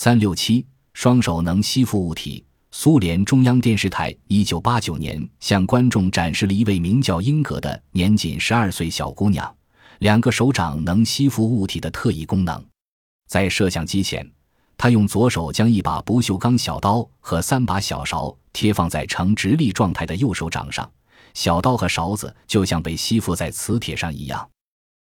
[0.00, 2.44] 三六七双手能吸附物体。
[2.70, 9.52] 苏联中央电视台一九八九年向观众展示了一位名叫英格的年仅十二岁小姑娘
[9.98, 12.64] 两个手掌能吸附物体的特异功能。
[13.26, 14.24] 在摄像机前
[14.76, 20.88] 她用左手将一把不锈钢小刀和三把小勺贴放在呈直立状态的右手掌上
[21.34, 24.48] 小刀和勺子就像被吸附在磁铁上一样